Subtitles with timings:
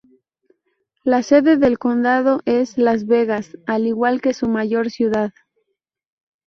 [1.03, 5.31] La sede del condado es Las Vegas, al igual que su mayor ciudad.